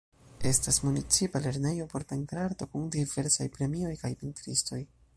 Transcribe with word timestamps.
Estas 0.39 0.83
Municipa 0.87 1.41
Lernejo 1.45 1.83
por 1.93 2.03
Pentrarto, 2.13 2.69
kun 2.73 2.89
diversaj 2.99 3.49
premioj 3.59 3.97
kaj 4.05 4.17
pentristoj. 4.25 4.87